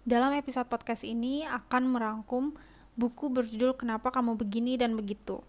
[0.00, 2.56] Dalam episode podcast ini akan merangkum
[2.96, 5.44] buku berjudul Kenapa Kamu Begini dan Begitu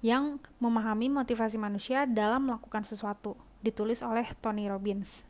[0.00, 5.20] yang memahami motivasi manusia dalam melakukan sesuatu, ditulis oleh Tony Robbins.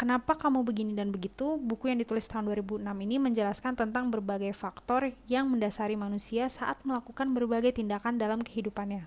[0.00, 1.60] Kenapa kamu begini dan begitu?
[1.60, 7.36] Buku yang ditulis tahun 2006 ini menjelaskan tentang berbagai faktor yang mendasari manusia saat melakukan
[7.36, 9.04] berbagai tindakan dalam kehidupannya.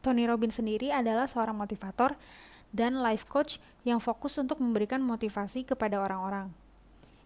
[0.00, 2.16] Tony Robbins sendiri adalah seorang motivator
[2.72, 6.59] dan life coach yang fokus untuk memberikan motivasi kepada orang-orang.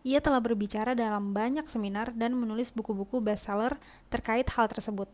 [0.05, 3.81] Ia telah berbicara dalam banyak seminar dan menulis buku-buku bestseller
[4.13, 5.09] terkait hal tersebut.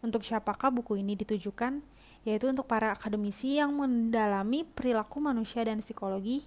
[0.00, 1.84] Untuk siapakah buku ini ditujukan?
[2.24, 6.40] Yaitu untuk para akademisi yang mendalami perilaku manusia dan psikologi,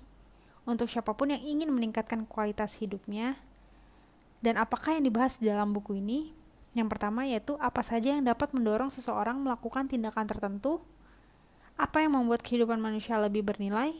[0.66, 3.38] untuk siapa pun yang ingin meningkatkan kualitas hidupnya.
[4.42, 6.34] Dan apakah yang dibahas di dalam buku ini?
[6.74, 10.82] Yang pertama yaitu apa saja yang dapat mendorong seseorang melakukan tindakan tertentu,
[11.78, 13.94] apa yang membuat kehidupan manusia lebih bernilai,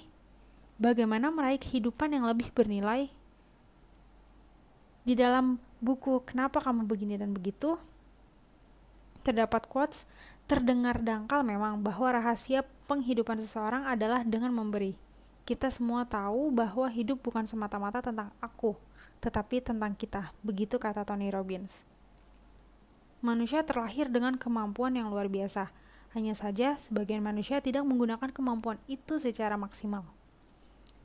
[0.82, 3.14] bagaimana meraih kehidupan yang lebih bernilai.
[5.06, 7.78] Di dalam buku Kenapa Kamu Begini dan Begitu,
[9.26, 10.06] Terdapat quotes,
[10.46, 14.94] terdengar dangkal memang bahwa rahasia penghidupan seseorang adalah dengan memberi.
[15.50, 18.78] Kita semua tahu bahwa hidup bukan semata-mata tentang aku,
[19.26, 20.30] tetapi tentang kita.
[20.46, 21.82] Begitu kata Tony Robbins.
[23.26, 25.74] Manusia terlahir dengan kemampuan yang luar biasa.
[26.14, 30.06] Hanya saja, sebagian manusia tidak menggunakan kemampuan itu secara maksimal.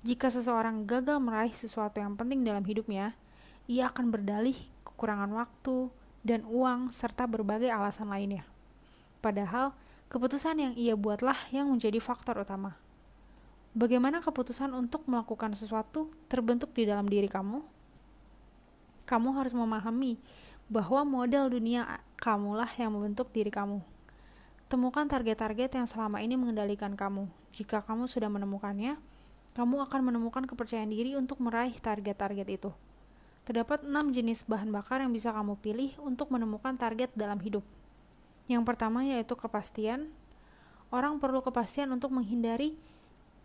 [0.04, 3.16] Jika seseorang gagal meraih sesuatu yang penting dalam hidupnya,
[3.70, 5.94] ia akan berdalih kekurangan waktu,
[6.26, 8.42] dan uang, serta berbagai alasan lainnya.
[9.22, 9.72] Padahal,
[10.10, 12.74] keputusan yang ia buatlah yang menjadi faktor utama.
[13.70, 17.62] Bagaimana keputusan untuk melakukan sesuatu terbentuk di dalam diri kamu?
[19.06, 20.18] Kamu harus memahami
[20.66, 23.78] bahwa model dunia kamulah yang membentuk diri kamu.
[24.66, 27.30] Temukan target-target yang selama ini mengendalikan kamu.
[27.54, 28.98] Jika kamu sudah menemukannya,
[29.54, 32.70] kamu akan menemukan kepercayaan diri untuk meraih target-target itu.
[33.50, 37.66] Terdapat enam jenis bahan bakar yang bisa kamu pilih untuk menemukan target dalam hidup.
[38.46, 40.06] Yang pertama yaitu kepastian.
[40.94, 42.78] Orang perlu kepastian untuk menghindari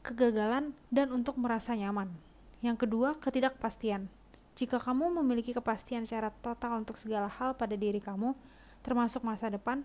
[0.06, 2.14] kegagalan dan untuk merasa nyaman.
[2.62, 4.06] Yang kedua, ketidakpastian.
[4.54, 8.38] Jika kamu memiliki kepastian secara total untuk segala hal pada diri kamu,
[8.86, 9.82] termasuk masa depan,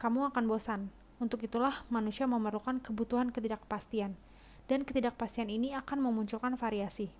[0.00, 0.88] kamu akan bosan.
[1.20, 4.16] Untuk itulah manusia memerlukan kebutuhan ketidakpastian,
[4.64, 7.12] dan ketidakpastian ini akan memunculkan variasi.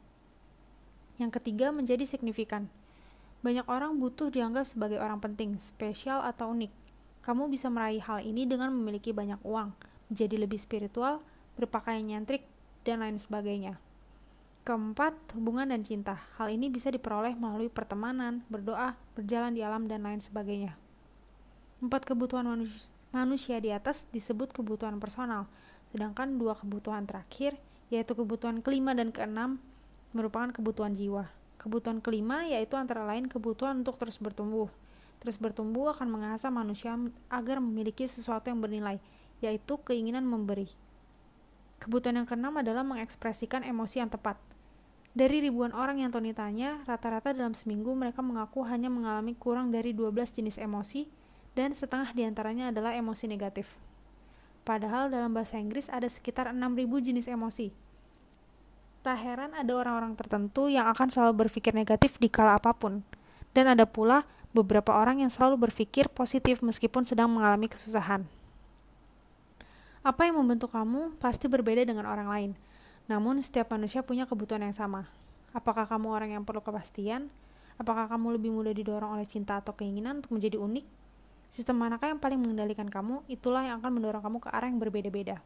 [1.20, 2.72] Yang ketiga, menjadi signifikan.
[3.42, 6.70] Banyak orang butuh dianggap sebagai orang penting, spesial atau unik.
[7.26, 9.74] Kamu bisa meraih hal ini dengan memiliki banyak uang,
[10.10, 11.22] menjadi lebih spiritual,
[11.58, 12.46] berpakaian nyentrik,
[12.86, 13.78] dan lain sebagainya.
[14.62, 16.22] Keempat, hubungan dan cinta.
[16.38, 20.78] Hal ini bisa diperoleh melalui pertemanan, berdoa, berjalan di alam, dan lain sebagainya.
[21.82, 22.46] Empat kebutuhan
[23.10, 25.50] manusia, di atas disebut kebutuhan personal,
[25.90, 27.58] sedangkan dua kebutuhan terakhir,
[27.90, 29.58] yaitu kebutuhan kelima dan keenam,
[30.12, 31.28] merupakan kebutuhan jiwa.
[31.60, 34.68] Kebutuhan kelima yaitu antara lain kebutuhan untuk terus bertumbuh.
[35.22, 36.98] Terus bertumbuh akan mengasah manusia
[37.30, 38.98] agar memiliki sesuatu yang bernilai,
[39.38, 40.66] yaitu keinginan memberi.
[41.78, 44.38] Kebutuhan yang keenam adalah mengekspresikan emosi yang tepat.
[45.12, 49.92] Dari ribuan orang yang Tony tanya, rata-rata dalam seminggu mereka mengaku hanya mengalami kurang dari
[49.92, 51.04] 12 jenis emosi,
[51.52, 53.76] dan setengah di antaranya adalah emosi negatif.
[54.64, 57.74] Padahal dalam bahasa Inggris ada sekitar 6.000 jenis emosi,
[59.02, 63.02] Tak heran ada orang-orang tertentu yang akan selalu berpikir negatif di kala apa pun.
[63.50, 64.22] Dan ada pula
[64.54, 68.22] beberapa orang yang selalu berpikir positif meskipun sedang mengalami kesusahan.
[70.06, 72.50] Apa yang membentuk kamu pasti berbeda dengan orang lain.
[73.10, 75.10] Namun setiap manusia punya kebutuhan yang sama.
[75.50, 77.26] Apakah kamu orang yang perlu kepastian?
[77.82, 80.86] Apakah kamu lebih mudah didorong oleh cinta atau keinginan untuk menjadi unik?
[81.52, 83.26] Sistem manakah yang paling mengendalikan kamu?
[83.28, 85.36] Itulah yang akan mendorong kamu ke arah yang berbeda-beda.